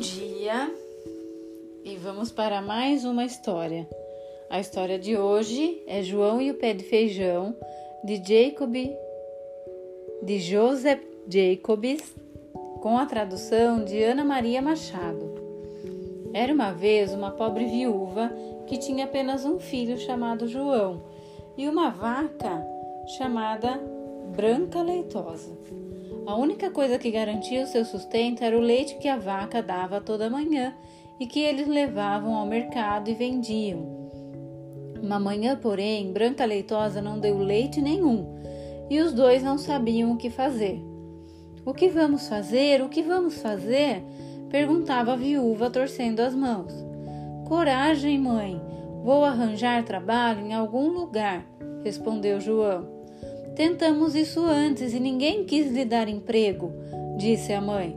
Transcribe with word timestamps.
dia 0.00 0.74
e 1.84 1.94
vamos 1.96 2.32
para 2.32 2.62
mais 2.62 3.04
uma 3.04 3.22
história. 3.22 3.86
A 4.48 4.58
história 4.58 4.98
de 4.98 5.14
hoje 5.14 5.82
é 5.86 6.02
João 6.02 6.40
e 6.40 6.50
o 6.50 6.54
Pé 6.54 6.72
de 6.72 6.82
Feijão, 6.84 7.54
de 8.02 8.16
Jacob, 8.16 8.74
de 10.22 10.38
Joseph 10.38 11.02
Jacobs, 11.28 12.14
com 12.80 12.96
a 12.96 13.04
tradução 13.04 13.84
de 13.84 14.02
Ana 14.02 14.24
Maria 14.24 14.62
Machado. 14.62 15.34
Era 16.32 16.54
uma 16.54 16.72
vez 16.72 17.12
uma 17.12 17.32
pobre 17.32 17.66
viúva 17.66 18.32
que 18.66 18.78
tinha 18.78 19.04
apenas 19.04 19.44
um 19.44 19.60
filho 19.60 19.98
chamado 19.98 20.48
João 20.48 21.02
e 21.58 21.68
uma 21.68 21.90
vaca 21.90 22.66
chamada 23.18 23.78
Branca 24.34 24.80
Leitosa. 24.80 25.89
A 26.30 26.36
única 26.36 26.70
coisa 26.70 26.96
que 26.96 27.10
garantia 27.10 27.64
o 27.64 27.66
seu 27.66 27.84
sustento 27.84 28.44
era 28.44 28.56
o 28.56 28.60
leite 28.60 28.94
que 28.98 29.08
a 29.08 29.16
vaca 29.16 29.60
dava 29.60 30.00
toda 30.00 30.30
manhã 30.30 30.72
e 31.18 31.26
que 31.26 31.40
eles 31.40 31.66
levavam 31.66 32.36
ao 32.36 32.46
mercado 32.46 33.10
e 33.10 33.14
vendiam. 33.14 34.08
Uma 35.02 35.18
manhã, 35.18 35.56
porém, 35.56 36.12
Branca 36.12 36.44
Leitosa 36.44 37.02
não 37.02 37.18
deu 37.18 37.36
leite 37.36 37.82
nenhum 37.82 38.38
e 38.88 39.00
os 39.00 39.12
dois 39.12 39.42
não 39.42 39.58
sabiam 39.58 40.12
o 40.12 40.16
que 40.16 40.30
fazer. 40.30 40.80
O 41.66 41.74
que 41.74 41.88
vamos 41.88 42.28
fazer? 42.28 42.80
O 42.80 42.88
que 42.88 43.02
vamos 43.02 43.42
fazer? 43.42 44.00
perguntava 44.48 45.14
a 45.14 45.16
viúva, 45.16 45.68
torcendo 45.68 46.20
as 46.20 46.32
mãos. 46.32 46.72
Coragem, 47.48 48.20
mãe, 48.20 48.62
vou 49.02 49.24
arranjar 49.24 49.82
trabalho 49.82 50.46
em 50.46 50.54
algum 50.54 50.90
lugar, 50.90 51.44
respondeu 51.82 52.40
João. 52.40 52.99
Tentamos 53.54 54.14
isso 54.14 54.40
antes 54.40 54.94
e 54.94 55.00
ninguém 55.00 55.44
quis 55.44 55.70
lhe 55.70 55.84
dar 55.84 56.08
emprego, 56.08 56.72
disse 57.16 57.52
a 57.52 57.60
mãe. 57.60 57.96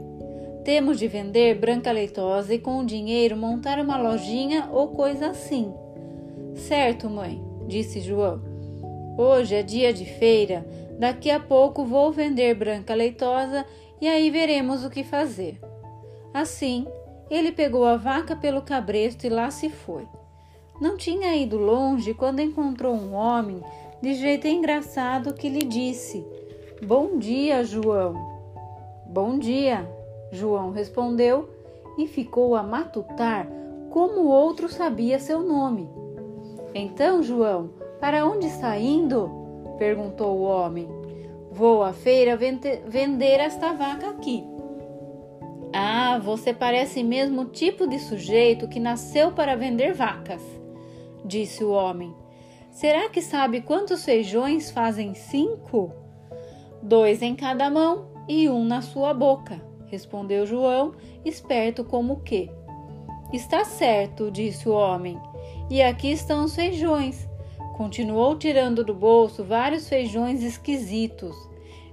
Temos 0.64 0.98
de 0.98 1.06
vender 1.06 1.58
branca 1.58 1.92
leitosa 1.92 2.54
e 2.54 2.58
com 2.58 2.78
o 2.78 2.86
dinheiro 2.86 3.36
montar 3.36 3.78
uma 3.78 3.96
lojinha 3.96 4.68
ou 4.72 4.88
coisa 4.88 5.28
assim. 5.28 5.72
Certo, 6.54 7.08
mãe, 7.08 7.42
disse 7.66 8.00
João. 8.00 8.42
Hoje 9.16 9.54
é 9.54 9.62
dia 9.62 9.92
de 9.92 10.04
feira, 10.04 10.66
daqui 10.98 11.30
a 11.30 11.38
pouco 11.38 11.84
vou 11.84 12.10
vender 12.10 12.54
branca 12.54 12.94
leitosa 12.94 13.64
e 14.00 14.08
aí 14.08 14.30
veremos 14.30 14.84
o 14.84 14.90
que 14.90 15.04
fazer. 15.04 15.60
Assim, 16.32 16.86
ele 17.30 17.52
pegou 17.52 17.84
a 17.84 17.96
vaca 17.96 18.34
pelo 18.34 18.62
cabresto 18.62 19.26
e 19.26 19.30
lá 19.30 19.50
se 19.50 19.68
foi. 19.68 20.06
Não 20.80 20.96
tinha 20.96 21.36
ido 21.36 21.56
longe 21.56 22.12
quando 22.12 22.40
encontrou 22.40 22.94
um 22.94 23.14
homem 23.14 23.62
de 24.04 24.12
jeito 24.12 24.46
engraçado 24.46 25.32
que 25.32 25.48
lhe 25.48 25.64
disse: 25.64 26.26
Bom 26.86 27.16
dia, 27.16 27.64
João. 27.64 28.14
Bom 29.06 29.38
dia, 29.38 29.88
João 30.30 30.72
respondeu 30.72 31.48
e 31.96 32.06
ficou 32.06 32.54
a 32.54 32.62
matutar 32.62 33.48
como 33.88 34.20
o 34.20 34.28
outro 34.28 34.68
sabia 34.68 35.18
seu 35.18 35.40
nome. 35.40 35.88
Então, 36.74 37.22
João, 37.22 37.70
para 37.98 38.26
onde 38.26 38.46
está 38.46 38.76
indo? 38.78 39.30
perguntou 39.78 40.36
o 40.36 40.42
homem. 40.42 40.86
Vou 41.50 41.82
à 41.82 41.94
feira 41.94 42.36
vender 42.36 43.40
esta 43.40 43.72
vaca 43.72 44.10
aqui. 44.10 44.44
Ah, 45.72 46.18
você 46.18 46.52
parece 46.52 47.02
mesmo 47.02 47.42
o 47.42 47.46
tipo 47.46 47.86
de 47.86 47.98
sujeito 47.98 48.68
que 48.68 48.78
nasceu 48.78 49.32
para 49.32 49.56
vender 49.56 49.94
vacas, 49.94 50.42
disse 51.24 51.64
o 51.64 51.70
homem. 51.70 52.23
Será 52.74 53.08
que 53.08 53.22
sabe 53.22 53.60
quantos 53.60 54.04
feijões 54.04 54.68
fazem 54.68 55.14
cinco? 55.14 55.92
Dois 56.82 57.22
em 57.22 57.36
cada 57.36 57.70
mão 57.70 58.08
e 58.28 58.48
um 58.48 58.64
na 58.64 58.82
sua 58.82 59.14
boca, 59.14 59.62
respondeu 59.86 60.44
João, 60.44 60.92
esperto 61.24 61.84
como 61.84 62.20
que. 62.22 62.50
Está 63.32 63.64
certo, 63.64 64.28
disse 64.28 64.68
o 64.68 64.72
homem. 64.72 65.16
E 65.70 65.80
aqui 65.80 66.10
estão 66.10 66.46
os 66.46 66.56
feijões. 66.56 67.28
Continuou 67.76 68.36
tirando 68.36 68.82
do 68.82 68.92
bolso 68.92 69.44
vários 69.44 69.88
feijões 69.88 70.42
esquisitos. 70.42 71.36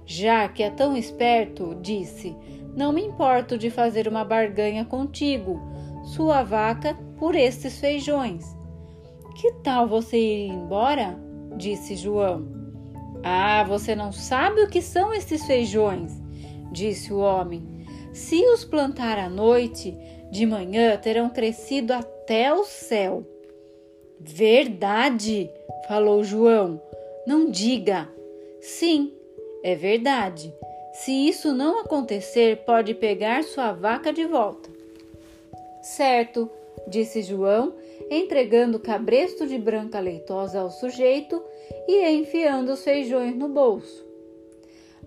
Já 0.04 0.48
que 0.48 0.64
é 0.64 0.70
tão 0.70 0.96
esperto, 0.96 1.76
disse, 1.80 2.36
não 2.74 2.92
me 2.92 3.04
importo 3.04 3.56
de 3.56 3.70
fazer 3.70 4.08
uma 4.08 4.24
barganha 4.24 4.84
contigo, 4.84 5.62
sua 6.02 6.42
vaca, 6.42 6.98
por 7.16 7.36
estes 7.36 7.78
feijões. 7.78 8.60
Que 9.34 9.52
tal 9.62 9.86
você 9.86 10.16
ir 10.16 10.48
embora? 10.48 11.18
disse 11.56 11.96
João. 11.96 12.46
Ah, 13.22 13.64
você 13.64 13.94
não 13.94 14.10
sabe 14.12 14.62
o 14.62 14.68
que 14.68 14.82
são 14.82 15.12
esses 15.12 15.44
feijões, 15.44 16.12
disse 16.72 17.12
o 17.12 17.18
homem. 17.18 17.86
Se 18.12 18.44
os 18.46 18.64
plantar 18.64 19.18
à 19.18 19.28
noite, 19.28 19.96
de 20.30 20.44
manhã 20.44 20.96
terão 20.96 21.30
crescido 21.30 21.92
até 21.92 22.52
o 22.52 22.64
céu. 22.64 23.24
Verdade, 24.18 25.50
falou 25.86 26.24
João. 26.24 26.80
Não 27.26 27.50
diga. 27.50 28.08
Sim, 28.60 29.12
é 29.62 29.74
verdade. 29.74 30.52
Se 30.92 31.10
isso 31.28 31.54
não 31.54 31.80
acontecer, 31.80 32.64
pode 32.64 32.94
pegar 32.94 33.44
sua 33.44 33.72
vaca 33.72 34.12
de 34.12 34.26
volta. 34.26 34.70
Certo, 35.82 36.50
disse 36.86 37.22
João, 37.22 37.74
entregando 38.10 38.78
o 38.78 38.80
cabresto 38.80 39.46
de 39.46 39.58
branca 39.58 40.00
leitosa 40.00 40.60
ao 40.60 40.70
sujeito 40.70 41.42
e 41.88 42.06
enfiando 42.08 42.72
os 42.72 42.82
feijões 42.82 43.36
no 43.36 43.48
bolso. 43.48 44.04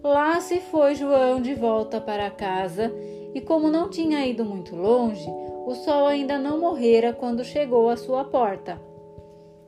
Lá 0.03 0.39
se 0.39 0.59
foi 0.59 0.95
João 0.95 1.41
de 1.41 1.53
volta 1.55 1.99
para 1.99 2.29
casa 2.29 2.93
e, 3.33 3.41
como 3.41 3.69
não 3.69 3.89
tinha 3.89 4.25
ido 4.25 4.45
muito 4.45 4.75
longe, 4.75 5.27
o 5.65 5.73
sol 5.73 6.05
ainda 6.05 6.37
não 6.37 6.59
morrera 6.59 7.11
quando 7.11 7.43
chegou 7.43 7.89
à 7.89 7.97
sua 7.97 8.23
porta. 8.23 8.79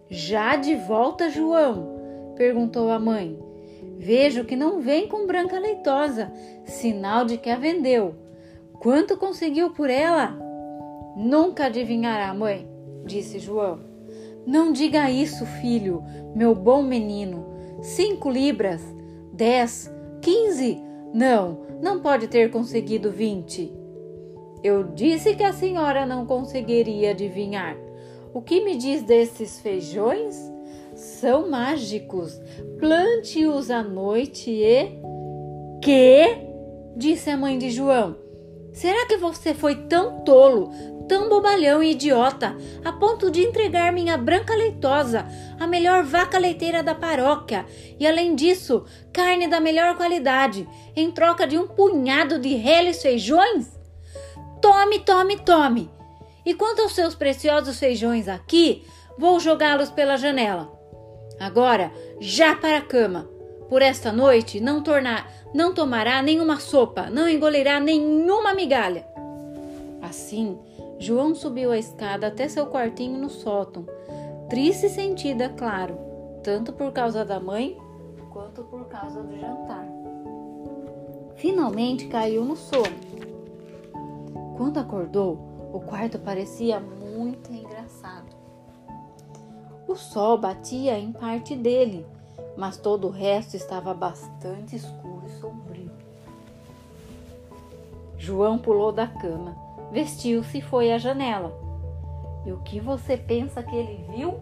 Já 0.10 0.56
de 0.56 0.76
volta, 0.76 1.30
João? 1.30 2.34
perguntou 2.36 2.90
a 2.92 3.00
mãe. 3.00 3.38
Vejo 3.98 4.46
que 4.46 4.56
não 4.56 4.80
vem 4.80 5.08
com 5.08 5.26
branca 5.26 5.58
leitosa, 5.58 6.32
sinal 6.66 7.26
de 7.26 7.38
que 7.38 7.50
a 7.50 7.58
vendeu. 7.58 8.14
Quanto 8.80 9.18
conseguiu 9.18 9.72
por 9.72 9.90
ela? 9.90 10.47
Nunca 11.18 11.66
adivinhará, 11.66 12.32
mãe, 12.32 12.70
disse 13.04 13.40
João. 13.40 13.80
Não 14.46 14.72
diga 14.72 15.10
isso, 15.10 15.48
filho, 15.48 16.04
meu 16.36 16.54
bom 16.54 16.84
menino. 16.84 17.44
Cinco 17.82 18.30
libras, 18.30 18.84
dez, 19.34 19.92
quinze. 20.22 20.80
Não, 21.12 21.66
não 21.82 22.02
pode 22.02 22.28
ter 22.28 22.52
conseguido 22.52 23.12
vinte. 23.12 23.74
Eu 24.64 24.84
disse 24.84 25.36
que 25.36 25.44
a 25.44 25.52
senhora 25.52 26.06
não 26.06 26.24
conseguiria 26.24 27.12
adivinhar. 27.12 27.76
O 28.32 28.40
que 28.40 28.64
me 28.64 28.76
diz 28.76 29.02
desses 29.02 29.60
feijões? 29.60 30.36
São 30.94 31.50
mágicos. 31.50 32.40
Plante-os 32.80 33.72
à 33.72 33.82
noite 33.82 34.52
e. 34.52 35.00
Que? 35.82 36.46
disse 36.96 37.32
a 37.32 37.38
mãe 37.38 37.58
de 37.58 37.72
João. 37.72 38.16
Será 38.72 39.08
que 39.08 39.18
você 39.18 39.56
foi 39.56 39.74
tão 39.88 40.22
tolo, 40.22 40.70
tão 41.08 41.30
bobalhão 41.30 41.82
e 41.82 41.92
idiota, 41.92 42.56
a 42.84 42.92
ponto 42.92 43.32
de 43.32 43.42
entregar 43.42 43.92
minha 43.92 44.18
branca 44.18 44.56
leitosa, 44.56 45.26
a 45.60 45.66
melhor 45.66 46.04
vaca 46.04 46.38
leiteira 46.38 46.84
da 46.84 46.94
paróquia, 46.94 47.66
e 48.00 48.06
além 48.06 48.36
disso, 48.36 48.86
carne 49.14 49.48
da 49.48 49.60
melhor 49.60 49.96
qualidade, 49.96 50.68
em 50.96 51.10
troca 51.12 51.48
de 51.48 51.58
um 51.58 51.68
punhado 51.68 52.40
de 52.40 52.56
reles 52.56 53.02
feijões? 53.02 53.68
Tome, 54.62 55.00
tome, 55.00 55.38
tome! 55.38 55.90
E 56.46 56.54
quanto 56.54 56.82
aos 56.82 56.96
seus 56.96 57.16
preciosos 57.16 57.78
feijões 57.78 58.28
aqui, 58.28 58.86
vou 59.18 59.40
jogá-los 59.40 59.90
pela 59.90 60.18
janela. 60.18 60.72
Agora, 61.40 61.92
já 62.20 62.56
para 62.56 62.78
a 62.78 62.82
cama. 62.82 63.30
Por 63.70 63.82
esta 63.82 64.14
noite 64.14 64.62
não 64.62 64.82
tornar, 64.82 65.30
não 65.54 65.74
tomará 65.74 66.22
nenhuma 66.22 66.58
sopa, 66.58 67.10
não 67.10 67.28
engolirá 67.28 67.80
nenhuma 67.80 68.54
migalha. 68.54 69.06
Assim, 70.02 70.58
João 71.00 71.36
subiu 71.36 71.72
a 71.72 71.78
escada 71.78 72.28
até 72.28 72.48
seu 72.50 72.66
quartinho 72.68 73.20
no 73.20 73.30
sótão, 73.30 73.86
triste 74.50 74.88
e 74.88 74.90
sentida, 74.90 75.48
claro, 75.50 75.96
tanto 76.44 76.74
por 76.74 76.92
causa 76.92 77.24
da 77.24 77.40
mãe 77.40 77.78
quanto 78.32 78.64
por 78.64 78.86
causa 78.86 79.22
do 79.22 79.38
jantar. 79.40 79.86
Finalmente 81.36 82.08
caiu 82.08 82.44
no 82.44 82.56
sono. 82.56 82.98
Quando 84.58 84.80
acordou, 84.80 85.38
o 85.72 85.80
quarto 85.80 86.18
parecia 86.18 86.80
muito 86.80 87.54
engraçado. 87.54 88.36
O 89.88 89.96
sol 89.96 90.38
batia 90.40 90.98
em 90.98 91.12
parte 91.12 91.56
dele, 91.56 92.08
mas 92.58 92.78
todo 92.78 93.08
o 93.08 93.12
resto 93.12 93.56
estava 93.56 93.94
bastante 93.94 94.76
escuro 94.76 95.24
e 95.28 95.40
sombrio. 95.40 95.92
João 98.18 98.58
pulou 98.58 98.92
da 98.92 99.06
cama 99.06 99.67
vestiu-se 99.92 100.58
e 100.58 100.62
foi 100.62 100.92
à 100.92 100.98
janela. 100.98 101.54
E 102.46 102.52
o 102.52 102.60
que 102.60 102.80
você 102.80 103.18
pensa 103.18 103.62
que 103.62 103.76
ele 103.76 104.06
viu? 104.10 104.36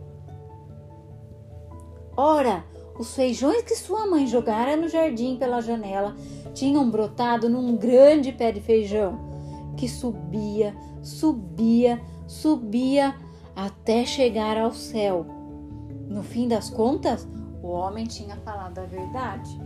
Ora, 2.15 2.63
os 2.97 3.13
feijões 3.13 3.61
que 3.63 3.75
sua 3.75 4.07
mãe 4.07 4.25
jogara 4.25 4.77
no 4.77 4.87
jardim 4.87 5.37
pela 5.37 5.61
janela 5.61 6.15
tinham 6.53 6.89
brotado 6.89 7.49
num 7.49 7.75
grande 7.75 8.31
pé 8.31 8.51
de 8.51 8.61
feijão, 8.61 9.19
que 9.75 9.89
subia, 9.89 10.75
subia, 11.01 12.01
subia 12.25 13.13
até 13.55 14.05
chegar 14.05 14.57
ao 14.57 14.71
céu. 14.71 15.25
No 16.07 16.23
fim 16.23 16.47
das 16.47 16.69
contas, 16.69 17.27
o 17.61 17.67
homem 17.67 18.05
tinha 18.05 18.37
falado 18.37 18.79
a 18.79 18.85
verdade. 18.85 19.59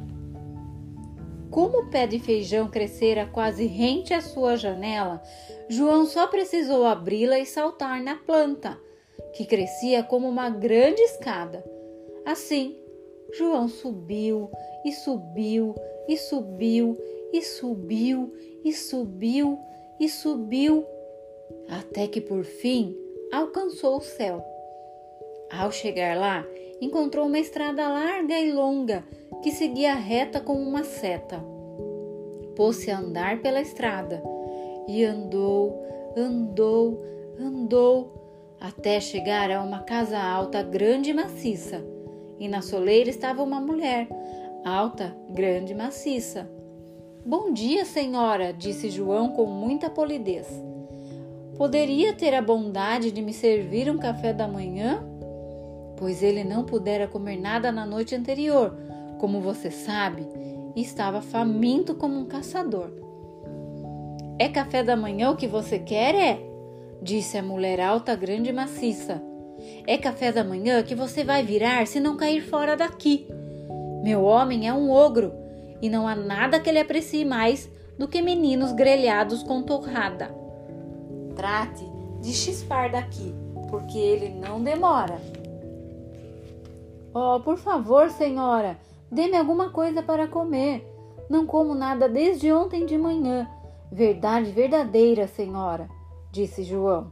Como 1.51 1.79
o 1.79 1.89
pé 1.89 2.05
de 2.05 2.19
feijão 2.19 2.69
crescera 2.69 3.25
quase 3.25 3.65
rente 3.65 4.13
à 4.13 4.21
sua 4.21 4.55
janela, 4.55 5.21
João 5.67 6.05
só 6.05 6.27
precisou 6.27 6.85
abri-la 6.85 7.39
e 7.39 7.45
saltar 7.45 8.01
na 8.03 8.15
planta, 8.15 8.79
que 9.33 9.45
crescia 9.45 10.03
como 10.03 10.27
uma 10.29 10.49
grande 10.49 11.01
escada. 11.01 11.63
Assim, 12.25 12.77
João 13.33 13.67
subiu 13.67 14.49
e 14.85 14.91
subiu 14.91 15.75
e 16.07 16.17
subiu 16.17 16.97
e 17.33 17.41
subiu 17.41 18.33
e 18.63 18.73
subiu 18.73 19.59
e 19.99 20.09
subiu, 20.09 20.85
até 21.67 22.07
que 22.07 22.21
por 22.21 22.43
fim 22.43 22.95
alcançou 23.31 23.97
o 23.97 24.01
céu. 24.01 24.43
Ao 25.51 25.71
chegar 25.71 26.17
lá, 26.17 26.45
encontrou 26.81 27.25
uma 27.25 27.39
estrada 27.39 27.87
larga 27.87 28.39
e 28.39 28.51
longa 28.51 29.03
que 29.41 29.51
seguia 29.51 29.93
reta 29.95 30.39
como 30.39 30.61
uma 30.61 30.83
seta. 30.83 31.43
Pôs-se 32.55 32.91
a 32.91 32.99
andar 32.99 33.41
pela 33.41 33.61
estrada 33.61 34.21
e 34.87 35.03
andou, 35.03 35.85
andou, 36.17 37.01
andou, 37.39 38.57
até 38.59 38.99
chegar 38.99 39.49
a 39.51 39.61
uma 39.61 39.79
casa 39.79 40.19
alta, 40.19 40.61
grande 40.61 41.11
e 41.11 41.13
maciça. 41.13 41.81
E 42.39 42.47
na 42.47 42.61
soleira 42.61 43.09
estava 43.09 43.43
uma 43.43 43.61
mulher, 43.61 44.07
alta, 44.65 45.15
grande 45.29 45.73
e 45.73 45.75
maciça. 45.75 46.49
Bom 47.25 47.53
dia, 47.53 47.85
senhora, 47.85 48.51
disse 48.53 48.89
João 48.89 49.29
com 49.29 49.45
muita 49.45 49.89
polidez. 49.89 50.47
Poderia 51.57 52.13
ter 52.13 52.33
a 52.33 52.41
bondade 52.41 53.11
de 53.11 53.21
me 53.21 53.33
servir 53.33 53.89
um 53.91 53.97
café 53.97 54.33
da 54.33 54.47
manhã? 54.47 55.05
Pois 55.99 56.23
ele 56.23 56.45
não 56.45 56.63
pudera 56.63 57.09
comer 57.09 57.35
nada 57.35 57.73
na 57.73 57.85
noite 57.85 58.15
anterior, 58.15 58.73
como 59.19 59.41
você 59.41 59.69
sabe, 59.69 60.25
estava 60.73 61.21
faminto 61.21 61.93
como 61.93 62.17
um 62.17 62.25
caçador. 62.25 62.89
É 64.39 64.47
café 64.47 64.81
da 64.81 64.95
manhã 64.95 65.29
o 65.29 65.35
que 65.35 65.45
você 65.45 65.77
quer, 65.77 66.15
é? 66.15 66.39
Disse 67.01 67.37
a 67.37 67.43
mulher 67.43 67.81
alta, 67.81 68.15
grande 68.15 68.49
e 68.49 68.53
maciça. 68.53 69.21
É 69.85 69.97
café 69.97 70.31
da 70.31 70.41
manhã 70.41 70.81
que 70.83 70.95
você 70.95 71.21
vai 71.21 71.43
virar 71.43 71.85
se 71.85 71.99
não 71.99 72.15
cair 72.15 72.41
fora 72.41 72.77
daqui. 72.77 73.27
Meu 74.01 74.23
homem 74.23 74.69
é 74.69 74.73
um 74.73 74.89
ogro 74.89 75.33
e 75.81 75.89
não 75.89 76.07
há 76.07 76.15
nada 76.15 76.61
que 76.61 76.69
ele 76.69 76.79
aprecie 76.79 77.25
mais 77.25 77.69
do 77.97 78.07
que 78.07 78.21
meninos 78.21 78.71
grelhados 78.71 79.43
com 79.43 79.61
torrada. 79.61 80.33
Trate 81.35 81.83
de 82.21 82.31
chispar 82.31 82.89
daqui, 82.89 83.35
porque 83.69 83.97
ele 83.97 84.29
não 84.29 84.63
demora. 84.63 85.19
Oh, 87.21 87.38
por 87.42 87.57
favor, 87.57 88.10
senhora, 88.10 88.80
dê-me 89.12 89.36
alguma 89.36 89.71
coisa 89.71 90.01
para 90.01 90.25
comer. 90.25 90.89
Não 91.30 91.45
como 91.45 91.75
nada 91.75 92.07
desde 92.07 92.50
ontem 92.50 92.86
de 92.86 92.98
manhã. 92.98 93.45
Verdade 93.92 94.51
verdadeira, 94.51 95.27
senhora, 95.27 95.89
disse 96.31 96.63
João. 96.63 97.12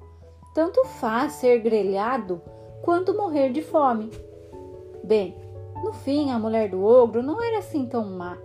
Tanto 0.53 0.85
faz 0.85 1.33
ser 1.33 1.59
grelhado 1.59 2.41
quanto 2.83 3.17
morrer 3.17 3.51
de 3.51 3.61
fome. 3.61 4.09
Bem, 5.03 5.35
no 5.83 5.91
fim, 5.91 6.31
a 6.31 6.39
mulher 6.39 6.69
do 6.69 6.85
ogro 6.85 7.21
não 7.21 7.43
era 7.43 7.57
assim 7.57 7.85
tão 7.85 8.05
má. 8.05 8.37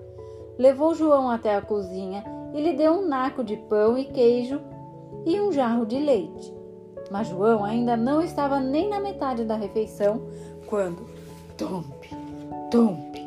Levou 0.58 0.96
João 0.96 1.30
até 1.30 1.54
a 1.54 1.62
cozinha 1.62 2.24
e 2.52 2.60
lhe 2.60 2.72
deu 2.72 2.94
um 2.94 3.06
naco 3.06 3.44
de 3.44 3.56
pão 3.56 3.96
e 3.96 4.06
queijo 4.06 4.60
e 5.24 5.40
um 5.40 5.52
jarro 5.52 5.86
de 5.86 6.00
leite. 6.00 6.52
Mas 7.08 7.28
João 7.28 7.64
ainda 7.64 7.96
não 7.96 8.20
estava 8.20 8.58
nem 8.58 8.88
na 8.88 8.98
metade 8.98 9.44
da 9.44 9.54
refeição 9.54 10.26
quando 10.66 11.11
tompe, 11.56 12.10
tompe, 12.70 13.20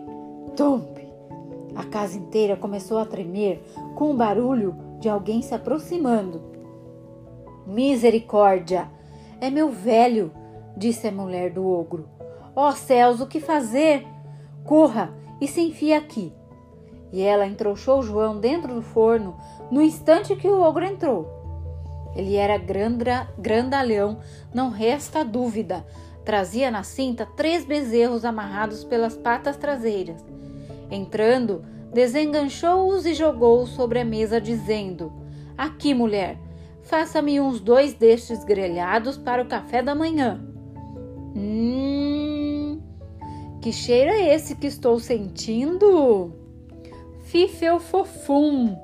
tompe. 0.56 1.08
A 1.76 1.84
casa 1.84 2.18
inteira 2.18 2.56
começou 2.56 2.98
a 2.98 3.06
tremer 3.06 3.64
com 3.96 4.12
o 4.12 4.16
barulho 4.16 4.76
de 5.00 5.10
alguém 5.10 5.42
se 5.42 5.54
aproximando. 5.54 6.42
Misericórdia! 7.68 8.90
É 9.42 9.50
meu 9.50 9.70
velho, 9.70 10.32
disse 10.78 11.08
a 11.08 11.12
mulher 11.12 11.52
do 11.52 11.68
ogro. 11.68 12.08
Ó 12.56 12.70
oh, 12.70 12.72
céus, 12.72 13.20
o 13.20 13.28
que 13.28 13.40
fazer? 13.40 14.08
Corra 14.64 15.14
e 15.42 15.48
se 15.48 15.62
enfie 15.62 15.94
aqui. 15.94 16.34
E 17.12 17.22
ela 17.22 17.46
entrouxou 17.46 18.02
João 18.02 18.40
dentro 18.40 18.74
do 18.74 18.82
forno 18.82 19.36
no 19.70 19.82
instante 19.82 20.36
que 20.36 20.48
o 20.48 20.62
ogro 20.62 20.86
entrou. 20.86 21.28
Ele 22.16 22.36
era 22.36 22.58
grandalhão, 23.38 24.20
não 24.54 24.70
resta 24.70 25.24
dúvida. 25.26 25.86
Trazia 26.26 26.72
na 26.72 26.82
cinta 26.82 27.24
três 27.38 27.64
bezerros 27.64 28.26
amarrados 28.26 28.84
pelas 28.84 29.16
patas 29.16 29.58
traseiras. 29.58 30.26
Entrando, 30.90 31.64
desenganchou-os 31.94 33.06
e 33.06 33.14
jogou-os 33.14 33.70
sobre 33.70 34.00
a 34.00 34.06
mesa, 34.06 34.42
dizendo: 34.42 35.14
Aqui, 35.56 35.94
mulher, 35.94 36.40
faça-me 36.82 37.40
uns 37.40 37.60
dois 37.60 37.94
destes 37.94 38.44
grelhados 38.44 39.20
para 39.20 39.44
o 39.44 39.48
café 39.48 39.84
da 39.84 39.94
manhã. 39.94 40.44
Hum, 41.36 42.82
que 43.62 43.72
cheiro 43.72 44.10
é 44.10 44.34
esse 44.34 44.56
que 44.56 44.68
estou 44.68 45.00
sentindo? 45.00 46.34
Fifeu 47.26 47.80
fofum, 47.80 48.76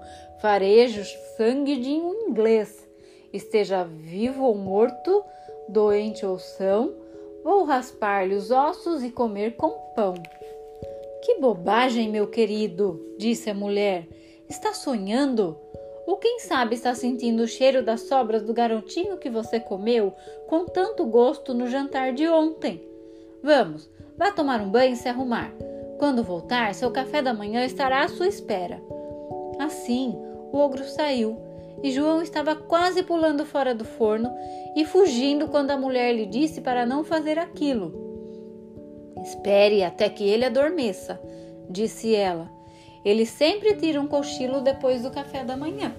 farejo 0.42 1.04
sangue 1.38 1.78
de 1.78 1.90
um 1.90 2.30
inglês. 2.30 2.88
Esteja 3.34 3.84
vivo 3.84 4.44
ou 4.44 4.56
morto, 4.56 5.24
doente 5.70 6.26
ou 6.26 6.38
são, 6.38 7.01
vou 7.44 7.64
raspar-lhe 7.64 8.36
os 8.36 8.52
ossos 8.52 9.04
e 9.04 9.12
comer 9.12 9.56
com 9.56 9.72
pão. 9.96 10.14
Que 11.24 11.40
bobagem, 11.40 12.10
meu 12.10 12.28
querido, 12.28 13.00
disse 13.18 13.50
a 13.50 13.54
mulher. 13.54 14.08
Está 14.50 14.74
sonhando? 14.74 15.58
Ou 16.08 16.18
quem 16.18 16.40
sabe 16.40 16.76
está 16.76 16.96
sentindo 16.96 17.44
o 17.44 17.48
cheiro 17.48 17.84
das 17.84 18.02
sobras 18.02 18.42
do 18.44 18.54
garotinho 18.54 19.18
que 19.18 19.30
você 19.30 19.60
comeu 19.60 20.14
com 20.48 20.66
tanto 20.66 21.06
gosto 21.06 21.54
no 21.54 21.68
jantar 21.68 22.14
de 22.14 22.28
ontem? 22.28 22.86
Vamos, 23.44 23.90
vá 24.18 24.32
tomar 24.32 24.62
um 24.62 24.70
banho 24.70 24.94
e 24.94 24.98
se 24.98 25.08
arrumar. 25.08 25.54
Quando 26.00 26.24
voltar, 26.24 26.74
seu 26.74 26.90
café 26.90 27.22
da 27.22 27.34
manhã 27.34 27.64
estará 27.64 28.04
à 28.04 28.08
sua 28.08 28.28
espera. 28.28 28.82
Assim, 29.60 30.16
o 30.52 30.58
ogro 30.58 30.84
saiu 30.84 31.51
e 31.84 31.92
João 31.92 32.22
estava 32.22 32.56
quase 32.56 33.04
pulando 33.04 33.46
fora 33.46 33.74
do 33.74 33.86
forno 33.86 34.32
e 34.76 34.86
fugindo 34.86 35.48
quando 35.48 35.72
a 35.72 35.78
mulher 35.78 36.14
lhe 36.14 36.26
disse 36.26 36.62
para 36.62 36.86
não 36.86 37.04
fazer 37.04 37.38
aquilo. 37.38 37.94
Espere 39.22 39.84
até 39.84 40.10
que 40.10 40.24
ele 40.24 40.46
adormeça, 40.46 41.20
disse 41.70 42.16
ela 42.16 42.62
ele 43.04 43.26
sempre 43.26 43.76
tira 43.76 44.00
um 44.00 44.08
cochilo 44.08 44.62
depois 44.62 45.02
do 45.02 45.12
café 45.12 45.44
da 45.44 45.58
manhã. 45.58 45.94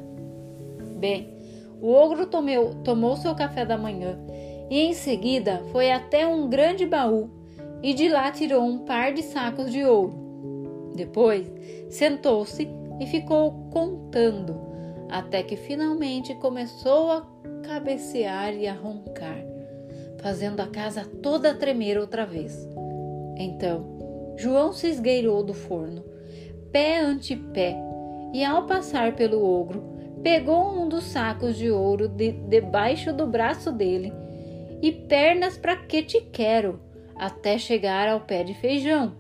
Bem, 0.96 1.36
o 1.80 1.90
ogro 1.90 2.26
tomeu, 2.26 2.74
tomou 2.84 3.16
seu 3.16 3.34
café 3.34 3.64
da 3.64 3.76
manhã 3.76 4.18
e 4.70 4.80
em 4.80 4.94
seguida 4.94 5.62
foi 5.72 5.90
até 5.90 6.26
um 6.26 6.48
grande 6.48 6.86
baú 6.86 7.28
e 7.82 7.92
de 7.92 8.08
lá 8.08 8.30
tirou 8.30 8.62
um 8.62 8.78
par 8.78 9.12
de 9.12 9.22
sacos 9.22 9.70
de 9.72 9.84
ouro. 9.84 10.92
Depois 10.94 11.50
sentou-se 11.90 12.68
e 13.00 13.06
ficou 13.06 13.68
contando, 13.72 14.54
até 15.12 15.42
que 15.42 15.57
finalmente 15.57 16.35
começou 16.35 17.12
a 17.12 17.26
cabecear 17.62 18.54
e 18.54 18.66
a 18.66 18.73
roncar, 18.73 19.45
fazendo 20.21 20.61
a 20.61 20.66
casa 20.66 21.04
toda 21.23 21.54
tremer 21.54 21.99
outra 21.99 22.26
vez. 22.26 22.69
Então, 23.37 24.35
João 24.37 24.73
se 24.73 24.88
esgueirou 24.88 25.45
do 25.45 25.54
forno 25.54 26.12
pé 26.73 26.99
ante 26.99 27.37
pé, 27.37 27.76
e 28.33 28.42
ao 28.42 28.66
passar 28.66 29.14
pelo 29.14 29.45
ogro, 29.45 29.85
pegou 30.23 30.73
um 30.73 30.88
dos 30.88 31.04
sacos 31.04 31.57
de 31.57 31.71
ouro 31.71 32.09
de, 32.09 32.33
debaixo 32.33 33.12
do 33.12 33.26
braço 33.26 33.71
dele 33.71 34.11
e 34.81 34.90
pernas 34.90 35.59
para 35.59 35.76
que 35.76 36.02
te 36.02 36.21
quero, 36.21 36.81
até 37.14 37.59
chegar 37.59 38.09
ao 38.09 38.21
pé 38.21 38.42
de 38.42 38.54
feijão. 38.54 39.14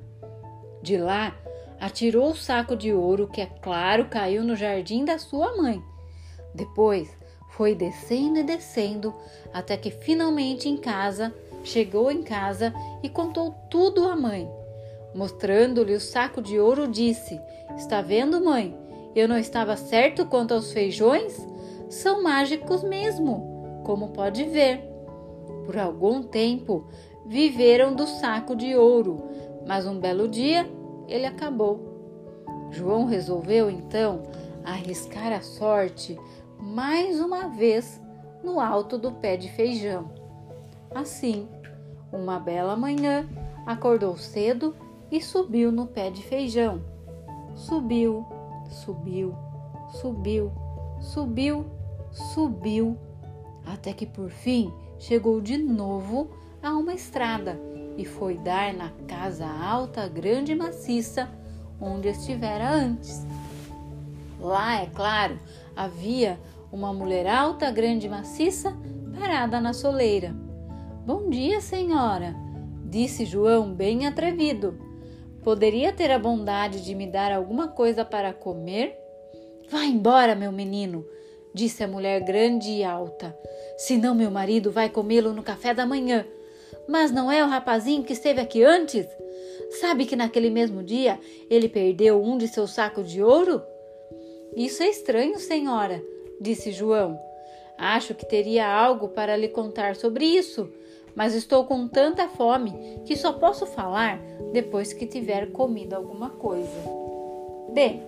De 0.82 0.96
lá, 0.96 1.36
atirou 1.82 2.30
o 2.30 2.36
saco 2.36 2.76
de 2.76 2.92
ouro 2.92 3.26
que, 3.26 3.40
é 3.40 3.46
claro, 3.46 4.04
caiu 4.04 4.44
no 4.44 4.54
jardim 4.54 5.04
da 5.04 5.18
sua 5.18 5.56
mãe. 5.56 5.82
Depois, 6.54 7.10
foi 7.48 7.74
descendo 7.74 8.38
e 8.38 8.44
descendo 8.44 9.12
até 9.52 9.76
que 9.76 9.90
finalmente 9.90 10.68
em 10.68 10.76
casa, 10.76 11.34
chegou 11.64 12.08
em 12.12 12.22
casa 12.22 12.72
e 13.02 13.08
contou 13.08 13.50
tudo 13.68 14.04
à 14.04 14.14
mãe. 14.14 14.48
Mostrando-lhe 15.12 15.94
o 15.94 16.00
saco 16.00 16.40
de 16.40 16.56
ouro, 16.56 16.86
disse: 16.86 17.40
Está 17.76 18.00
vendo, 18.00 18.44
mãe? 18.44 18.78
Eu 19.12 19.26
não 19.26 19.36
estava 19.36 19.76
certo 19.76 20.24
quanto 20.24 20.54
aos 20.54 20.72
feijões? 20.72 21.36
São 21.90 22.22
mágicos 22.22 22.84
mesmo, 22.84 23.82
como 23.84 24.10
pode 24.10 24.44
ver. 24.44 24.88
Por 25.66 25.76
algum 25.76 26.22
tempo 26.22 26.86
viveram 27.26 27.92
do 27.92 28.06
saco 28.06 28.54
de 28.54 28.76
ouro, 28.76 29.28
mas 29.66 29.84
um 29.84 29.98
belo 29.98 30.28
dia 30.28 30.64
ele 31.12 31.26
acabou. 31.26 31.78
João 32.70 33.04
resolveu 33.04 33.68
então 33.68 34.22
arriscar 34.64 35.30
a 35.30 35.42
sorte 35.42 36.18
mais 36.58 37.20
uma 37.20 37.48
vez 37.48 38.00
no 38.42 38.58
alto 38.58 38.96
do 38.96 39.12
pé 39.12 39.36
de 39.36 39.50
feijão. 39.50 40.10
Assim, 40.94 41.46
uma 42.10 42.38
bela 42.38 42.76
manhã, 42.76 43.28
acordou 43.66 44.16
cedo 44.16 44.74
e 45.10 45.20
subiu 45.20 45.70
no 45.70 45.86
pé 45.86 46.10
de 46.10 46.22
feijão. 46.22 46.82
Subiu, 47.54 48.24
subiu, 48.70 49.34
subiu, 49.90 50.50
subiu, 50.98 51.66
subiu, 52.10 52.96
até 53.66 53.92
que 53.92 54.06
por 54.06 54.30
fim 54.30 54.72
chegou 54.98 55.42
de 55.42 55.58
novo 55.58 56.30
a 56.62 56.72
uma 56.72 56.94
estrada 56.94 57.60
e 57.96 58.04
foi 58.04 58.36
dar 58.36 58.72
na 58.72 58.90
casa 59.06 59.46
alta, 59.46 60.08
grande 60.08 60.52
e 60.52 60.54
maciça 60.54 61.28
onde 61.80 62.08
estivera 62.08 62.70
antes. 62.70 63.26
Lá, 64.40 64.82
é 64.82 64.86
claro, 64.86 65.38
havia 65.76 66.38
uma 66.70 66.92
mulher 66.92 67.26
alta, 67.26 67.70
grande 67.70 68.06
e 68.06 68.10
maciça 68.10 68.76
parada 69.18 69.60
na 69.60 69.72
soleira. 69.72 70.34
Bom 71.06 71.28
dia, 71.28 71.60
senhora, 71.60 72.34
disse 72.84 73.24
João, 73.24 73.72
bem 73.72 74.06
atrevido. 74.06 74.78
Poderia 75.42 75.92
ter 75.92 76.10
a 76.10 76.18
bondade 76.18 76.84
de 76.84 76.94
me 76.94 77.06
dar 77.06 77.32
alguma 77.32 77.68
coisa 77.68 78.04
para 78.04 78.32
comer? 78.32 78.96
Vá 79.68 79.84
embora, 79.84 80.34
meu 80.34 80.52
menino, 80.52 81.04
disse 81.52 81.82
a 81.82 81.88
mulher 81.88 82.20
grande 82.22 82.70
e 82.70 82.84
alta. 82.84 83.36
Senão 83.76 84.14
meu 84.14 84.30
marido 84.30 84.70
vai 84.70 84.88
comê-lo 84.88 85.32
no 85.32 85.42
café 85.42 85.74
da 85.74 85.84
manhã. 85.84 86.24
Mas 86.88 87.10
não 87.10 87.30
é 87.30 87.44
o 87.44 87.48
rapazinho 87.48 88.04
que 88.04 88.12
esteve 88.12 88.40
aqui 88.40 88.62
antes? 88.62 89.06
Sabe 89.80 90.04
que 90.04 90.16
naquele 90.16 90.50
mesmo 90.50 90.82
dia 90.82 91.18
ele 91.48 91.68
perdeu 91.68 92.22
um 92.22 92.36
de 92.36 92.48
seus 92.48 92.72
sacos 92.72 93.10
de 93.10 93.22
ouro? 93.22 93.62
Isso 94.54 94.82
é 94.82 94.88
estranho, 94.88 95.38
senhora, 95.38 96.02
disse 96.40 96.72
João. 96.72 97.18
Acho 97.78 98.14
que 98.14 98.26
teria 98.26 98.68
algo 98.68 99.08
para 99.08 99.36
lhe 99.36 99.48
contar 99.48 99.96
sobre 99.96 100.24
isso, 100.24 100.70
mas 101.14 101.34
estou 101.34 101.64
com 101.64 101.88
tanta 101.88 102.28
fome 102.28 103.00
que 103.04 103.16
só 103.16 103.32
posso 103.32 103.64
falar 103.66 104.20
depois 104.52 104.92
que 104.92 105.06
tiver 105.06 105.50
comido 105.52 105.94
alguma 105.94 106.30
coisa. 106.30 106.70
Bem, 107.72 108.02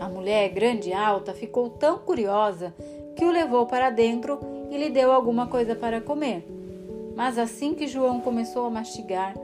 a 0.00 0.08
mulher 0.08 0.48
grande 0.48 0.88
e 0.88 0.92
alta 0.94 1.34
ficou 1.34 1.68
tão 1.68 1.98
curiosa 1.98 2.74
que 3.14 3.24
o 3.24 3.30
levou 3.30 3.66
para 3.66 3.90
dentro 3.90 4.40
e 4.70 4.76
lhe 4.78 4.88
deu 4.88 5.12
alguma 5.12 5.46
coisa 5.46 5.74
para 5.76 6.00
comer. 6.00 6.44
Mas 7.14 7.38
assim 7.38 7.74
que 7.74 7.86
João 7.86 8.20
começou 8.20 8.66
a 8.66 8.70
mastigar, 8.70 9.34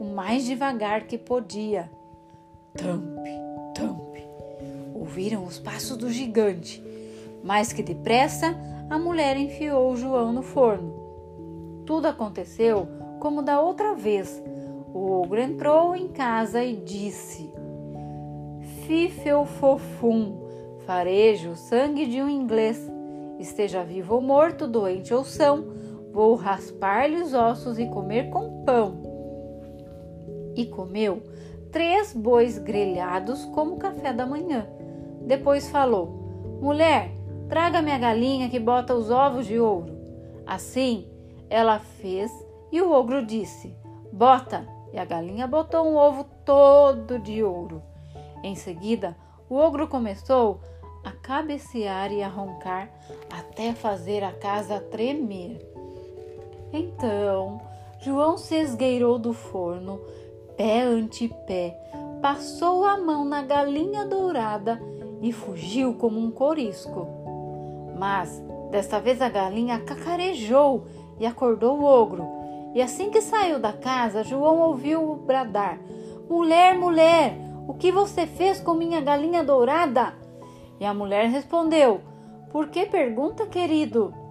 o 0.00 0.04
mais 0.04 0.44
devagar 0.44 1.06
que 1.06 1.16
podia, 1.16 1.90
tampe, 2.74 3.30
tampe, 3.74 4.26
ouviram 4.94 5.44
os 5.44 5.58
passos 5.58 5.96
do 5.96 6.10
gigante. 6.10 6.82
Mais 7.42 7.72
que 7.72 7.82
depressa, 7.82 8.56
a 8.88 8.98
mulher 8.98 9.36
enfiou 9.36 9.96
João 9.96 10.32
no 10.32 10.42
forno. 10.42 10.94
Tudo 11.86 12.06
aconteceu 12.06 12.88
como 13.20 13.42
da 13.42 13.60
outra 13.60 13.94
vez. 13.94 14.42
O 14.94 15.10
ogro 15.22 15.40
entrou 15.40 15.96
em 15.96 16.08
casa 16.08 16.62
e 16.62 16.76
disse: 16.76 17.52
fifeu 18.86 19.44
fofum, 19.44 20.36
farejo, 20.84 21.56
sangue 21.56 22.06
de 22.06 22.20
um 22.20 22.28
inglês. 22.28 22.90
Esteja 23.38 23.82
vivo 23.82 24.16
ou 24.16 24.20
morto, 24.20 24.66
doente 24.66 25.12
ou 25.14 25.24
são, 25.24 25.64
vou 26.12 26.34
raspar-lhe 26.34 27.16
os 27.16 27.32
ossos 27.32 27.78
e 27.78 27.86
comer 27.86 28.30
com 28.30 28.64
pão. 28.64 29.00
E 30.54 30.66
comeu 30.66 31.22
três 31.72 32.12
bois 32.12 32.58
grelhados 32.58 33.44
como 33.46 33.78
café 33.78 34.12
da 34.12 34.26
manhã. 34.26 34.66
Depois 35.26 35.70
falou: 35.70 36.58
Mulher, 36.60 37.10
traga-me 37.48 37.90
a 37.90 37.98
galinha 37.98 38.48
que 38.48 38.58
bota 38.58 38.94
os 38.94 39.10
ovos 39.10 39.46
de 39.46 39.58
ouro. 39.58 39.96
Assim 40.46 41.08
ela 41.48 41.78
fez 41.78 42.30
e 42.70 42.80
o 42.80 42.92
ogro 42.92 43.24
disse: 43.24 43.74
Bota! 44.12 44.66
E 44.92 44.98
a 44.98 45.06
galinha 45.06 45.46
botou 45.46 45.86
um 45.86 45.96
ovo 45.96 46.24
todo 46.44 47.18
de 47.18 47.42
ouro. 47.42 47.82
Em 48.42 48.54
seguida, 48.54 49.16
o 49.48 49.56
ogro 49.56 49.88
começou 49.88 50.60
a 51.02 51.10
cabecear 51.12 52.12
e 52.12 52.22
a 52.22 52.28
roncar 52.28 52.90
até 53.30 53.72
fazer 53.72 54.22
a 54.22 54.32
casa 54.32 54.80
tremer. 54.80 55.71
Então, 56.72 57.60
João 57.98 58.38
se 58.38 58.54
esgueirou 58.56 59.18
do 59.18 59.32
forno, 59.32 60.00
pé 60.56 60.82
ante 60.82 61.28
pé, 61.46 61.78
passou 62.22 62.84
a 62.84 62.96
mão 62.96 63.24
na 63.24 63.42
galinha 63.42 64.06
dourada 64.06 64.80
e 65.20 65.32
fugiu 65.32 65.94
como 65.94 66.18
um 66.18 66.30
corisco. 66.30 67.06
Mas 67.98 68.42
desta 68.70 68.98
vez 68.98 69.20
a 69.20 69.28
galinha 69.28 69.78
cacarejou 69.80 70.86
e 71.20 71.26
acordou 71.26 71.78
o 71.78 71.84
ogro. 71.84 72.26
E 72.74 72.80
assim 72.80 73.10
que 73.10 73.20
saiu 73.20 73.58
da 73.58 73.72
casa, 73.72 74.24
João 74.24 74.60
ouviu 74.60 75.14
bradar: 75.26 75.78
Mulher, 76.28 76.78
mulher, 76.78 77.36
o 77.68 77.74
que 77.74 77.92
você 77.92 78.26
fez 78.26 78.60
com 78.60 78.72
minha 78.72 79.00
galinha 79.00 79.44
dourada? 79.44 80.14
E 80.80 80.84
a 80.84 80.94
mulher 80.94 81.28
respondeu: 81.28 82.00
Por 82.50 82.68
que 82.68 82.86
pergunta, 82.86 83.46
querido? 83.46 84.21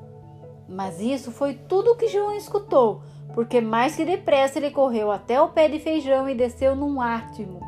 Mas 0.71 1.01
isso 1.01 1.31
foi 1.31 1.53
tudo 1.53 1.91
o 1.91 1.95
que 1.95 2.07
João 2.07 2.33
escutou, 2.33 3.01
porque 3.33 3.59
mais 3.59 3.95
que 3.95 4.05
depressa 4.05 4.57
ele 4.57 4.71
correu 4.71 5.11
até 5.11 5.41
o 5.41 5.49
pé 5.49 5.67
de 5.67 5.79
feijão 5.79 6.29
e 6.29 6.33
desceu 6.33 6.75
num 6.75 7.01
átimo. 7.01 7.59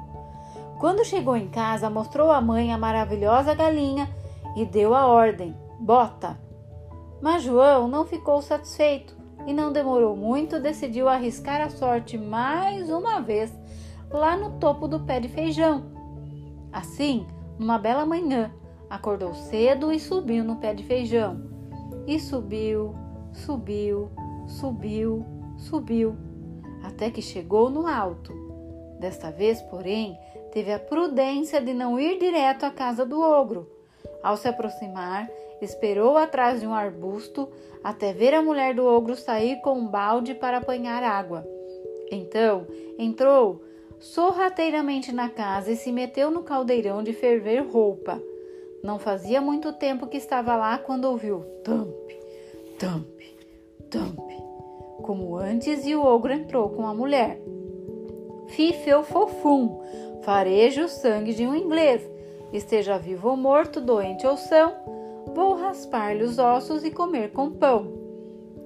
Quando 0.80 1.06
chegou 1.06 1.36
em 1.36 1.50
casa, 1.50 1.90
mostrou 1.90 2.32
à 2.32 2.40
mãe 2.40 2.72
a 2.72 2.78
maravilhosa 2.78 3.54
galinha 3.54 4.10
e 4.56 4.66
deu 4.66 4.96
a 4.96 5.06
ordem: 5.06 5.54
bota! 5.80 6.40
Mas 7.22 7.44
João 7.44 7.88
não 7.88 8.06
ficou 8.06 8.42
satisfeito 8.42 9.16
e 9.46 9.54
não 9.54 9.74
demorou 9.74 10.16
muito, 10.16 10.60
decidiu 10.60 11.10
arriscar 11.10 11.62
a 11.62 11.70
sorte 11.70 12.18
mais 12.18 12.90
uma 12.90 13.20
vez 13.20 13.54
lá 14.10 14.38
no 14.38 14.60
topo 14.60 14.88
do 14.88 15.02
pé 15.02 15.20
de 15.20 15.28
feijão. 15.28 15.92
Assim, 16.72 17.28
numa 17.60 17.78
bela 17.78 18.06
manhã, 18.06 18.52
acordou 18.90 19.34
cedo 19.34 19.92
e 19.92 20.00
subiu 20.00 20.44
no 20.44 20.58
pé 20.58 20.74
de 20.74 20.84
feijão. 20.84 21.53
E 22.06 22.20
subiu, 22.20 22.94
subiu, 23.32 24.12
subiu, 24.48 25.26
subiu, 25.58 26.16
até 26.84 27.10
que 27.10 27.22
chegou 27.22 27.70
no 27.70 27.88
alto. 27.88 28.34
Desta 29.00 29.32
vez, 29.32 29.62
porém, 29.64 30.18
teve 30.52 30.72
a 30.72 30.80
prudência 30.80 31.62
de 31.62 31.74
não 31.74 32.00
ir 32.00 32.20
direto 32.20 32.66
à 32.66 32.72
casa 32.72 33.06
do 33.06 33.22
ogro. 33.22 33.70
Ao 34.22 34.36
se 34.36 34.48
aproximar, 34.48 35.30
esperou 35.62 36.18
atrás 36.18 36.60
de 36.60 36.68
um 36.68 36.74
arbusto 36.74 37.50
até 37.84 38.14
ver 38.14 38.34
a 38.34 38.42
mulher 38.42 38.76
do 38.76 38.86
ogro 38.86 39.16
sair 39.16 39.62
com 39.62 39.74
um 39.74 39.88
balde 39.88 40.34
para 40.34 40.58
apanhar 40.58 41.04
água. 41.04 41.46
Então 42.12 42.68
entrou 42.98 43.64
sorrateiramente 44.00 45.12
na 45.12 45.30
casa 45.30 45.72
e 45.72 45.76
se 45.78 45.92
meteu 45.92 46.30
no 46.30 46.44
caldeirão 46.44 47.02
de 47.02 47.14
ferver 47.14 47.62
roupa. 47.66 48.22
Não 48.84 49.00
fazia 49.00 49.40
muito 49.40 49.72
tempo 49.72 50.08
que 50.08 50.18
estava 50.18 50.58
lá 50.58 50.78
quando 50.78 51.06
ouviu 51.06 51.40
tampe, 51.64 52.20
tampe, 52.78 53.34
tampe, 53.90 54.36
como 55.02 55.38
antes, 55.38 55.86
e 55.86 55.96
o 55.96 56.04
ogro 56.04 56.34
entrou 56.34 56.68
com 56.68 56.86
a 56.86 56.94
mulher. 56.94 57.42
Fifeu 58.50 59.02
fofum, 59.02 59.80
farejo 60.24 60.84
o 60.84 60.90
sangue 60.90 61.34
de 61.34 61.48
um 61.48 61.56
inglês, 61.56 62.02
esteja 62.52 62.98
vivo 62.98 63.30
ou 63.30 63.38
morto, 63.38 63.80
doente 63.80 64.28
ou 64.28 64.36
são, 64.36 64.74
vou 65.34 65.56
raspar-lhe 65.56 66.26
os 66.26 66.38
ossos 66.38 66.84
e 66.84 66.92
comer 66.92 67.32
com 67.32 67.52
pão. 67.52 67.88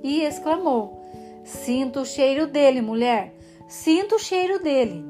E 0.02 0.24
exclamou: 0.24 1.00
Sinto 1.44 2.00
o 2.00 2.06
cheiro 2.06 2.48
dele, 2.48 2.82
mulher, 2.82 3.36
sinto 3.68 4.16
o 4.16 4.20
cheiro 4.20 4.64
dele. 4.64 5.06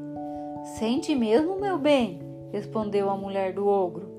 Sente 0.77 1.15
mesmo, 1.15 1.55
meu 1.55 1.77
bem, 1.77 2.19
respondeu 2.51 3.09
a 3.09 3.15
mulher 3.15 3.53
do 3.53 3.65
ogro. 3.65 4.16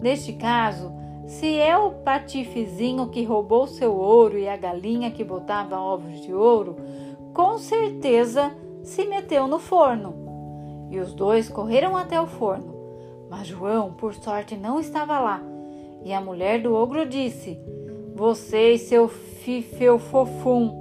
Neste 0.00 0.32
caso, 0.32 0.92
se 1.26 1.58
é 1.58 1.76
o 1.76 1.90
patifezinho 1.90 3.08
que 3.08 3.22
roubou 3.22 3.66
seu 3.66 3.94
ouro 3.94 4.38
e 4.38 4.48
a 4.48 4.56
galinha 4.56 5.10
que 5.10 5.22
botava 5.22 5.78
ovos 5.78 6.20
de 6.20 6.32
ouro, 6.32 6.76
com 7.34 7.58
certeza 7.58 8.52
se 8.82 9.04
meteu 9.04 9.46
no 9.46 9.58
forno. 9.58 10.14
E 10.90 10.98
os 10.98 11.12
dois 11.12 11.48
correram 11.48 11.96
até 11.96 12.20
o 12.20 12.26
forno. 12.26 12.74
Mas 13.28 13.46
João, 13.46 13.92
por 13.92 14.14
sorte, 14.14 14.56
não 14.56 14.80
estava 14.80 15.20
lá. 15.20 15.40
E 16.04 16.12
a 16.12 16.20
mulher 16.20 16.60
do 16.60 16.74
ogro 16.74 17.06
disse: 17.06 17.60
Você 18.16 18.72
e 18.72 18.78
seu 18.78 19.06
fifeu 19.06 19.98
fofum, 19.98 20.80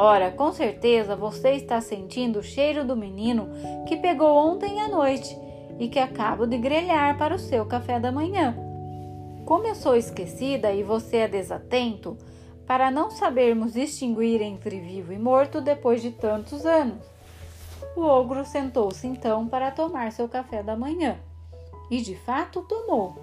Ora, 0.00 0.30
com 0.30 0.52
certeza 0.52 1.16
você 1.16 1.54
está 1.54 1.80
sentindo 1.80 2.38
o 2.38 2.42
cheiro 2.42 2.84
do 2.84 2.94
menino 2.94 3.48
que 3.88 3.96
pegou 3.96 4.28
ontem 4.28 4.80
à 4.80 4.86
noite 4.86 5.36
e 5.78 5.88
que 5.88 5.98
acabo 5.98 6.46
de 6.46 6.58
grelhar 6.58 7.16
para 7.16 7.34
o 7.34 7.38
seu 7.38 7.64
café 7.66 8.00
da 8.00 8.12
manhã. 8.12 8.56
Como 9.44 9.66
eu 9.66 9.74
sou 9.74 9.96
esquecida 9.96 10.72
e 10.72 10.82
você 10.82 11.18
é 11.18 11.28
desatento, 11.28 12.16
para 12.66 12.90
não 12.90 13.10
sabermos 13.10 13.72
distinguir 13.72 14.42
entre 14.42 14.78
vivo 14.78 15.12
e 15.12 15.18
morto 15.18 15.60
depois 15.60 16.02
de 16.02 16.10
tantos 16.10 16.66
anos. 16.66 17.02
O 17.96 18.02
ogro 18.02 18.44
sentou-se 18.44 19.06
então 19.06 19.48
para 19.48 19.70
tomar 19.70 20.12
seu 20.12 20.28
café 20.28 20.62
da 20.62 20.76
manhã. 20.76 21.16
E 21.90 22.00
de 22.02 22.14
fato 22.14 22.62
tomou. 22.62 23.16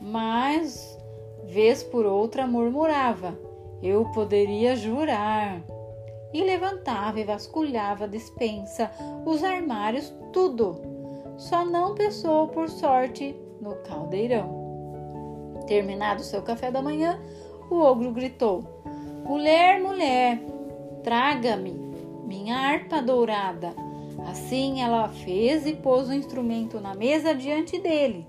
Mas 0.00 0.98
Vez 1.46 1.82
por 1.82 2.06
outra 2.06 2.46
murmurava: 2.46 3.38
Eu 3.82 4.06
poderia 4.06 4.76
jurar. 4.76 5.62
E 6.32 6.42
levantava 6.42 7.20
e 7.20 7.24
vasculhava 7.24 8.04
a 8.04 8.08
despensa, 8.08 8.90
os 9.24 9.44
armários, 9.44 10.12
tudo. 10.32 10.93
Só 11.36 11.64
não 11.64 11.94
pensou, 11.94 12.48
por 12.48 12.68
sorte, 12.68 13.34
no 13.60 13.74
caldeirão. 13.76 14.64
Terminado 15.66 16.22
seu 16.22 16.42
café 16.42 16.70
da 16.70 16.82
manhã, 16.82 17.20
o 17.70 17.76
ogro 17.76 18.12
gritou: 18.12 18.62
Mulher, 19.24 19.80
mulher, 19.80 20.40
traga-me 21.02 21.72
minha 22.24 22.56
harpa 22.56 23.02
dourada. 23.02 23.74
Assim 24.28 24.80
ela 24.82 25.08
fez 25.08 25.66
e 25.66 25.74
pôs 25.74 26.08
o 26.08 26.14
instrumento 26.14 26.80
na 26.80 26.94
mesa 26.94 27.34
diante 27.34 27.78
dele. 27.78 28.26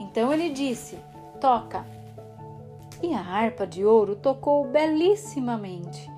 Então 0.00 0.32
ele 0.32 0.50
disse: 0.50 0.98
Toca. 1.40 1.84
E 3.02 3.12
a 3.12 3.20
harpa 3.20 3.66
de 3.66 3.84
ouro 3.84 4.16
tocou 4.16 4.66
belíssimamente 4.68 6.10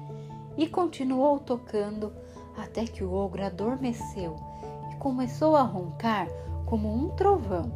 e 0.57 0.69
continuou 0.69 1.39
tocando 1.41 2.13
até 2.57 2.85
que 2.85 3.03
o 3.03 3.13
ogro 3.13 3.45
adormeceu 3.45 4.37
começou 5.07 5.55
a 5.55 5.63
roncar 5.63 6.27
como 6.65 6.93
um 6.93 7.11
trovão. 7.11 7.71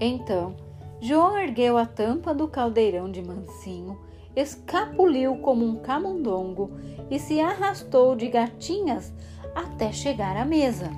Então 0.00 0.56
João 0.98 1.36
ergueu 1.36 1.76
a 1.76 1.84
tampa 1.84 2.32
do 2.32 2.48
caldeirão 2.48 3.10
de 3.10 3.20
mansinho, 3.20 3.98
escapuliu 4.34 5.36
como 5.36 5.62
um 5.62 5.76
camundongo 5.76 6.70
e 7.10 7.18
se 7.18 7.38
arrastou 7.38 8.16
de 8.16 8.28
gatinhas 8.28 9.12
até 9.54 9.92
chegar 9.92 10.34
à 10.38 10.46
mesa, 10.46 10.90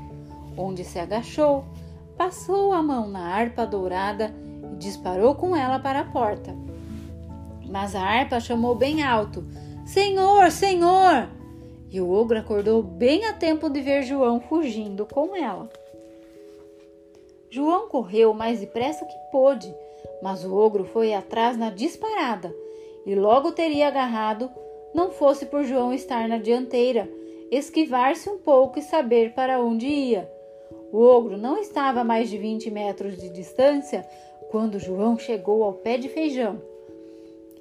onde 0.56 0.84
se 0.84 1.00
agachou, 1.00 1.64
passou 2.16 2.72
a 2.72 2.80
mão 2.80 3.08
na 3.08 3.34
harpa 3.34 3.66
dourada 3.66 4.32
e 4.72 4.76
disparou 4.76 5.34
com 5.34 5.56
ela 5.56 5.80
para 5.80 6.02
a 6.02 6.04
porta. 6.04 6.54
Mas 7.68 7.96
a 7.96 8.00
harpa 8.00 8.38
chamou 8.38 8.76
bem 8.76 9.02
alto: 9.02 9.44
Senhor, 9.84 10.52
Senhor! 10.52 11.28
E 11.94 12.00
o 12.00 12.10
ogro 12.10 12.36
acordou 12.36 12.82
bem 12.82 13.24
a 13.26 13.32
tempo 13.32 13.70
de 13.70 13.80
ver 13.80 14.02
João 14.02 14.40
fugindo 14.40 15.06
com 15.06 15.36
ela. 15.36 15.70
João 17.48 17.88
correu 17.88 18.32
o 18.32 18.34
mais 18.34 18.58
depressa 18.58 19.04
que 19.04 19.14
pôde, 19.30 19.72
mas 20.20 20.44
o 20.44 20.52
ogro 20.52 20.82
foi 20.82 21.14
atrás 21.14 21.56
na 21.56 21.70
disparada 21.70 22.52
e 23.06 23.14
logo 23.14 23.52
teria 23.52 23.86
agarrado, 23.86 24.50
não 24.92 25.12
fosse 25.12 25.46
por 25.46 25.62
João 25.62 25.94
estar 25.94 26.26
na 26.26 26.36
dianteira, 26.36 27.08
esquivar-se 27.48 28.28
um 28.28 28.38
pouco 28.38 28.80
e 28.80 28.82
saber 28.82 29.32
para 29.32 29.62
onde 29.62 29.86
ia. 29.86 30.28
O 30.90 31.00
ogro 31.00 31.38
não 31.38 31.58
estava 31.58 32.00
a 32.00 32.04
mais 32.04 32.28
de 32.28 32.36
20 32.36 32.72
metros 32.72 33.16
de 33.16 33.28
distância 33.28 34.04
quando 34.50 34.80
João 34.80 35.16
chegou 35.16 35.62
ao 35.62 35.74
pé 35.74 35.96
de 35.96 36.08
feijão. 36.08 36.60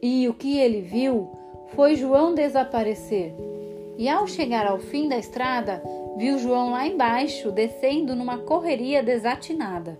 E 0.01 0.27
o 0.27 0.33
que 0.33 0.57
ele 0.57 0.81
viu 0.81 1.29
foi 1.75 1.95
João 1.95 2.33
desaparecer. 2.33 3.35
E 3.97 4.09
ao 4.09 4.27
chegar 4.27 4.65
ao 4.65 4.79
fim 4.79 5.07
da 5.07 5.17
estrada, 5.17 5.83
viu 6.17 6.37
João 6.37 6.71
lá 6.71 6.87
embaixo, 6.87 7.51
descendo 7.51 8.15
numa 8.15 8.39
correria 8.39 9.03
desatinada. 9.03 9.99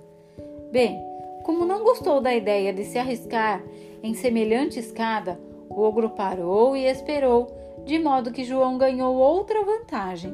Bem, 0.72 1.00
como 1.44 1.66
não 1.66 1.84
gostou 1.84 2.22
da 2.22 2.34
ideia 2.34 2.74
de 2.74 2.84
se 2.84 2.98
arriscar 2.98 3.62
em 4.02 4.14
semelhante 4.14 4.80
escada, 4.80 5.40
o 5.70 5.82
ogro 5.82 6.10
parou 6.10 6.76
e 6.76 6.86
esperou, 6.86 7.48
de 7.86 8.00
modo 8.00 8.32
que 8.32 8.44
João 8.44 8.78
ganhou 8.78 9.16
outra 9.16 9.64
vantagem. 9.64 10.34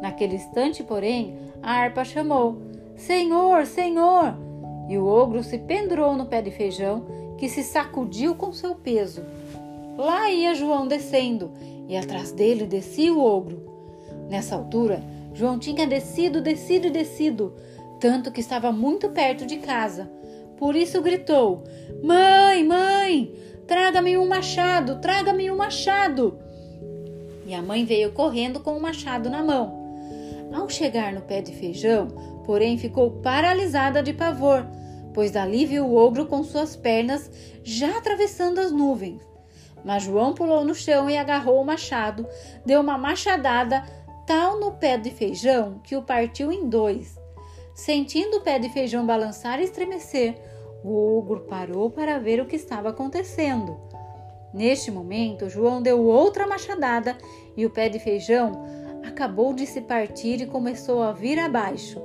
Naquele 0.00 0.36
instante, 0.36 0.82
porém, 0.82 1.36
a 1.62 1.72
harpa 1.72 2.04
chamou: 2.04 2.58
Senhor, 2.96 3.66
Senhor! 3.66 4.34
E 4.88 4.96
o 4.96 5.06
ogro 5.06 5.42
se 5.42 5.58
pendurou 5.58 6.16
no 6.16 6.26
pé 6.26 6.40
de 6.40 6.50
feijão 6.50 7.04
que 7.36 7.48
se 7.48 7.62
sacudiu 7.62 8.34
com 8.34 8.52
seu 8.52 8.74
peso. 8.74 9.22
Lá 9.96 10.30
ia 10.30 10.54
João 10.54 10.86
descendo, 10.86 11.50
e 11.88 11.96
atrás 11.96 12.30
dele 12.30 12.66
descia 12.66 13.12
o 13.12 13.24
ogro. 13.24 13.66
Nessa 14.28 14.54
altura, 14.54 15.02
João 15.32 15.58
tinha 15.58 15.86
descido, 15.86 16.40
descido 16.40 16.86
e 16.86 16.90
descido, 16.90 17.54
tanto 17.98 18.30
que 18.30 18.40
estava 18.40 18.70
muito 18.70 19.08
perto 19.08 19.46
de 19.46 19.56
casa. 19.56 20.10
Por 20.58 20.76
isso 20.76 21.00
gritou: 21.00 21.64
Mãe, 22.02 22.62
mãe, 22.62 23.34
traga-me 23.66 24.18
um 24.18 24.28
machado, 24.28 25.00
traga-me 25.00 25.50
um 25.50 25.56
machado. 25.56 26.38
E 27.46 27.54
a 27.54 27.62
mãe 27.62 27.84
veio 27.84 28.12
correndo 28.12 28.60
com 28.60 28.76
o 28.76 28.80
machado 28.80 29.30
na 29.30 29.42
mão. 29.42 29.78
Ao 30.52 30.68
chegar 30.68 31.12
no 31.12 31.22
pé 31.22 31.40
de 31.40 31.52
feijão, 31.52 32.08
porém 32.44 32.76
ficou 32.76 33.10
paralisada 33.22 34.02
de 34.02 34.12
pavor, 34.12 34.66
pois 35.14 35.30
dali 35.30 35.64
viu 35.64 35.86
o 35.86 35.96
ogro 35.96 36.26
com 36.26 36.42
suas 36.42 36.76
pernas 36.76 37.30
já 37.62 37.96
atravessando 37.96 38.58
as 38.58 38.72
nuvens. 38.72 39.27
Mas 39.84 40.02
João 40.02 40.34
pulou 40.34 40.64
no 40.64 40.74
chão 40.74 41.08
e 41.08 41.16
agarrou 41.16 41.60
o 41.60 41.64
machado, 41.64 42.26
deu 42.64 42.80
uma 42.80 42.98
machadada 42.98 43.84
tal 44.26 44.58
no 44.58 44.72
pé 44.72 44.98
de 44.98 45.10
feijão 45.10 45.80
que 45.82 45.96
o 45.96 46.02
partiu 46.02 46.52
em 46.52 46.68
dois. 46.68 47.18
Sentindo 47.74 48.38
o 48.38 48.40
pé 48.40 48.58
de 48.58 48.68
feijão 48.68 49.06
balançar 49.06 49.60
e 49.60 49.64
estremecer, 49.64 50.36
o 50.84 51.18
ogro 51.18 51.40
parou 51.40 51.90
para 51.90 52.18
ver 52.18 52.40
o 52.40 52.46
que 52.46 52.56
estava 52.56 52.90
acontecendo. 52.90 53.78
Neste 54.52 54.90
momento, 54.90 55.48
João 55.48 55.80
deu 55.80 56.04
outra 56.04 56.46
machadada 56.46 57.16
e 57.56 57.64
o 57.64 57.70
pé 57.70 57.88
de 57.88 57.98
feijão 57.98 58.52
acabou 59.04 59.52
de 59.52 59.66
se 59.66 59.80
partir 59.80 60.40
e 60.40 60.46
começou 60.46 61.02
a 61.02 61.12
vir 61.12 61.38
abaixo. 61.38 62.02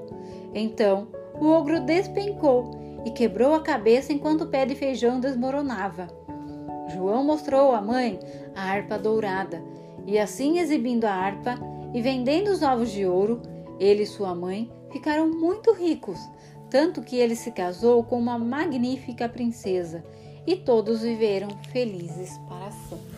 Então, 0.53 1.07
o 1.39 1.47
ogro 1.47 1.79
despencou 1.79 2.71
e 3.05 3.11
quebrou 3.11 3.53
a 3.53 3.61
cabeça 3.61 4.13
enquanto 4.13 4.41
o 4.41 4.47
pé 4.47 4.65
de 4.65 4.75
feijão 4.75 5.19
desmoronava. 5.19 6.22
João 6.93 7.23
mostrou 7.23 7.73
à 7.73 7.81
mãe 7.81 8.19
a 8.55 8.61
harpa 8.61 8.97
dourada, 8.97 9.63
e 10.05 10.19
assim 10.19 10.59
exibindo 10.59 11.05
a 11.05 11.13
harpa 11.13 11.55
e 11.93 12.01
vendendo 12.01 12.49
os 12.49 12.61
ovos 12.61 12.91
de 12.91 13.05
ouro, 13.05 13.41
ele 13.79 14.03
e 14.03 14.07
sua 14.07 14.33
mãe 14.33 14.71
ficaram 14.91 15.29
muito 15.29 15.73
ricos, 15.73 16.19
tanto 16.69 17.01
que 17.01 17.17
ele 17.17 17.35
se 17.35 17.51
casou 17.51 18.03
com 18.03 18.17
uma 18.17 18.37
magnífica 18.37 19.27
princesa, 19.29 20.03
e 20.45 20.55
todos 20.55 21.01
viveram 21.01 21.49
felizes 21.71 22.37
para 22.49 22.71
sempre. 22.71 23.12